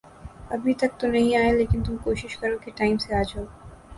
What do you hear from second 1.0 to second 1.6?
نہیں آئے،